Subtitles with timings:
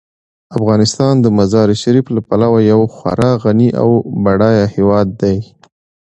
[0.57, 3.89] افغانستان د مزارشریف له پلوه یو خورا غني او
[4.23, 5.37] بډایه هیواد دی.